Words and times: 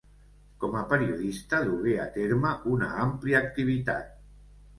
Com 0.61 0.77
a 0.77 0.79
periodista 0.93 1.59
dugué 1.67 1.93
a 2.07 2.07
terme 2.15 2.55
una 2.73 2.89
àmplia 3.05 3.45
activitat. 3.51 4.11